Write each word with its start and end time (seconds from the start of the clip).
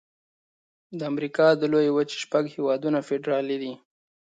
د 0.97 0.99
امریکا 1.11 1.47
د 1.55 1.61
لویې 1.71 1.91
وچې 1.95 2.17
شپږ 2.23 2.43
هيوادونه 2.55 2.99
فدرالي 3.07 3.57
دي. 3.63 3.73